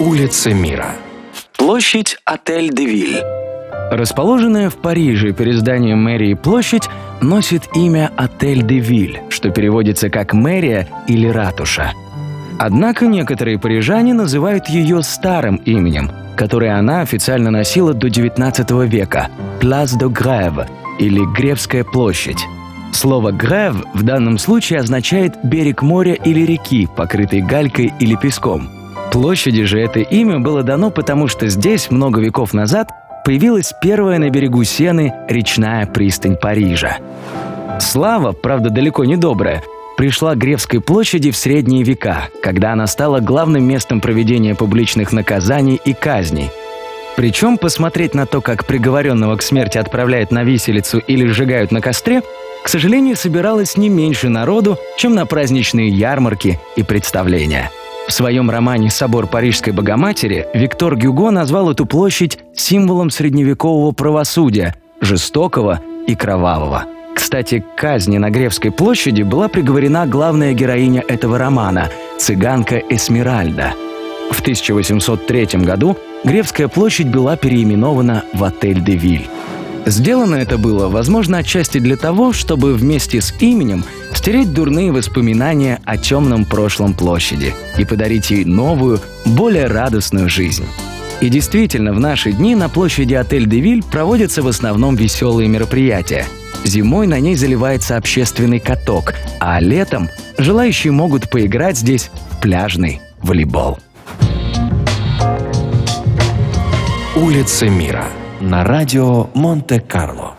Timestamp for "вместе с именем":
82.74-83.84